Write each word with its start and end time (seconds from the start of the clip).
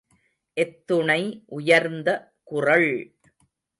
எத்துணை 0.57 1.19
உயர்ந்த 1.49 2.09
குறள்! 2.43 2.91